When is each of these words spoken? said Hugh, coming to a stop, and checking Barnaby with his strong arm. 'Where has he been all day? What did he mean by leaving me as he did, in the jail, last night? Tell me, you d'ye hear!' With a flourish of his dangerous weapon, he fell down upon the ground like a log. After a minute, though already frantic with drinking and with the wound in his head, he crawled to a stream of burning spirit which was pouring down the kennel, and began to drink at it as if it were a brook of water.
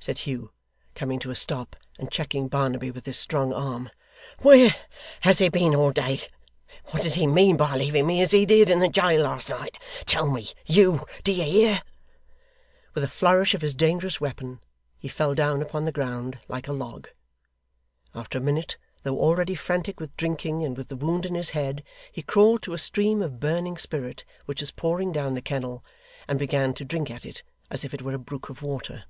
said 0.00 0.18
Hugh, 0.18 0.52
coming 0.94 1.18
to 1.18 1.30
a 1.30 1.34
stop, 1.34 1.74
and 1.98 2.08
checking 2.08 2.46
Barnaby 2.46 2.88
with 2.88 3.04
his 3.04 3.18
strong 3.18 3.52
arm. 3.52 3.90
'Where 4.42 4.72
has 5.22 5.40
he 5.40 5.48
been 5.48 5.74
all 5.74 5.90
day? 5.90 6.20
What 6.92 7.02
did 7.02 7.16
he 7.16 7.26
mean 7.26 7.56
by 7.56 7.74
leaving 7.76 8.06
me 8.06 8.20
as 8.20 8.30
he 8.30 8.46
did, 8.46 8.70
in 8.70 8.78
the 8.78 8.88
jail, 8.88 9.22
last 9.22 9.50
night? 9.50 9.76
Tell 10.06 10.30
me, 10.30 10.50
you 10.66 11.04
d'ye 11.24 11.42
hear!' 11.42 11.82
With 12.94 13.02
a 13.02 13.08
flourish 13.08 13.54
of 13.54 13.60
his 13.60 13.74
dangerous 13.74 14.20
weapon, 14.20 14.60
he 15.00 15.08
fell 15.08 15.34
down 15.34 15.62
upon 15.62 15.84
the 15.84 15.90
ground 15.92 16.38
like 16.46 16.68
a 16.68 16.72
log. 16.72 17.08
After 18.14 18.38
a 18.38 18.40
minute, 18.40 18.78
though 19.02 19.18
already 19.18 19.56
frantic 19.56 19.98
with 19.98 20.16
drinking 20.16 20.62
and 20.64 20.76
with 20.76 20.88
the 20.90 20.96
wound 20.96 21.26
in 21.26 21.34
his 21.34 21.50
head, 21.50 21.82
he 22.12 22.22
crawled 22.22 22.62
to 22.62 22.72
a 22.72 22.78
stream 22.78 23.20
of 23.20 23.40
burning 23.40 23.76
spirit 23.76 24.24
which 24.46 24.60
was 24.60 24.70
pouring 24.70 25.10
down 25.10 25.34
the 25.34 25.42
kennel, 25.42 25.84
and 26.28 26.38
began 26.38 26.72
to 26.74 26.84
drink 26.84 27.10
at 27.10 27.26
it 27.26 27.42
as 27.68 27.84
if 27.84 27.92
it 27.92 28.02
were 28.02 28.14
a 28.14 28.18
brook 28.18 28.48
of 28.48 28.62
water. 28.62 29.04